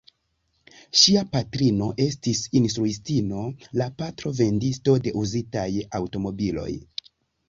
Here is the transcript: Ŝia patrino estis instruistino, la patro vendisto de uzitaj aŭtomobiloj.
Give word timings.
Ŝia 0.99 1.21
patrino 1.33 1.89
estis 2.05 2.39
instruistino, 2.59 3.41
la 3.81 3.87
patro 3.99 4.31
vendisto 4.39 4.95
de 5.09 5.13
uzitaj 5.25 5.67
aŭtomobiloj. 6.01 6.67